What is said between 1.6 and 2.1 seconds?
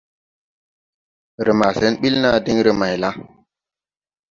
sen